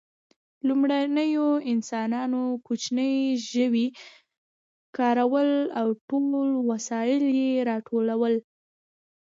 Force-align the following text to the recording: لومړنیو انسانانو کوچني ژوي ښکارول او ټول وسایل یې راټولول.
لومړنیو 0.67 1.47
انسانانو 1.73 2.41
کوچني 2.65 3.13
ژوي 3.51 3.87
ښکارول 4.89 5.51
او 5.79 5.87
ټول 6.09 6.29
وسایل 6.69 7.23
یې 7.39 7.51
راټولول. 7.69 8.33